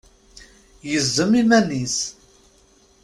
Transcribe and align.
Yezzem 0.89 1.33
iman-is. 1.41 1.97